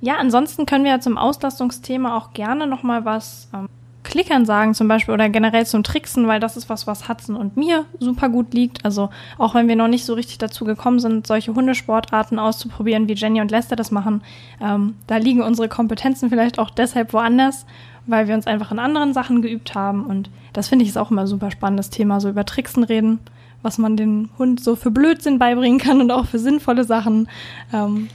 [0.00, 3.68] ja, ansonsten können wir ja zum Auslastungsthema auch gerne nochmal was ähm,
[4.08, 7.58] Klickern sagen zum Beispiel oder generell zum Tricksen, weil das ist was, was Hudson und
[7.58, 8.82] mir super gut liegt.
[8.84, 13.12] Also auch wenn wir noch nicht so richtig dazu gekommen sind, solche Hundesportarten auszuprobieren, wie
[13.12, 14.22] Jenny und Lester das machen,
[14.62, 17.66] ähm, da liegen unsere Kompetenzen vielleicht auch deshalb woanders,
[18.06, 20.06] weil wir uns einfach in anderen Sachen geübt haben.
[20.06, 23.18] Und das finde ich ist auch immer ein super spannendes Thema, so über Tricksen reden,
[23.60, 27.28] was man dem Hund so für Blödsinn beibringen kann und auch für sinnvolle Sachen.
[27.74, 28.08] Ähm,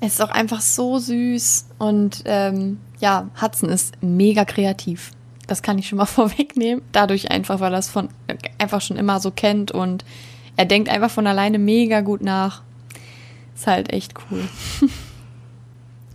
[0.00, 5.12] es ist auch einfach so süß und ähm, ja, Hudson ist mega kreativ.
[5.48, 6.84] Das kann ich schon mal vorwegnehmen.
[6.92, 8.08] Dadurch einfach, weil er es von
[8.58, 10.04] einfach schon immer so kennt und
[10.56, 12.62] er denkt einfach von alleine mega gut nach.
[13.56, 14.48] Ist halt echt cool.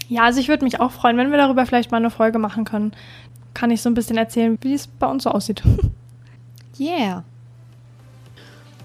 [0.09, 2.65] Ja, also ich würde mich auch freuen, wenn wir darüber vielleicht mal eine Folge machen
[2.65, 2.91] können.
[3.53, 5.63] Kann ich so ein bisschen erzählen, wie es bei uns so aussieht.
[6.79, 7.23] Yeah.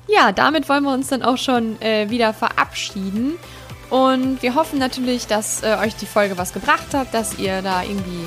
[0.08, 3.32] Ja, damit wollen wir uns dann auch schon äh, wieder verabschieden.
[3.88, 7.82] Und wir hoffen natürlich, dass äh, euch die Folge was gebracht hat, dass ihr da
[7.82, 8.26] irgendwie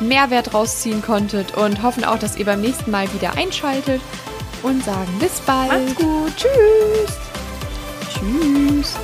[0.00, 4.00] Mehrwert rausziehen konntet und hoffen auch, dass ihr beim nächsten Mal wieder einschaltet
[4.62, 5.70] und sagen bis bald.
[5.70, 6.32] Macht's gut.
[6.36, 7.18] Tschüss.
[8.12, 8.94] Tschüss.